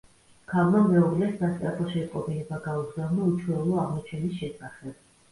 ქალმა 0.51 0.79
მეუღლეს 0.85 1.35
სასწრაფო 1.41 1.85
შეტყობინება 1.91 2.57
გაუგზავნა 2.67 3.27
უჩვეულო 3.33 3.77
აღმოჩენის 3.83 4.39
შესახებ. 4.41 4.97